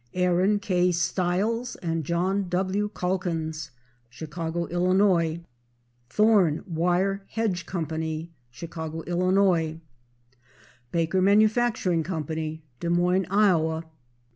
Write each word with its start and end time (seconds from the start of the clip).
Aaron 0.15 0.57
K. 0.57 0.91
Stiles 0.91 1.75
and 1.75 2.03
John 2.03 2.49
W. 2.49 2.89
Calkins, 2.89 3.69
Chicago, 4.09 4.67
Ill. 4.71 5.37
Thorn 6.09 6.63
Wire 6.65 7.23
Hedge 7.29 7.67
Co., 7.67 7.85
Chicago, 8.49 9.03
Ill. 9.05 9.79
Baker 10.91 11.21
Manufacturing 11.21 12.01
Co., 12.03 12.23
Des 12.23 12.89
Moines, 12.89 13.27
Iowa. 13.29 13.83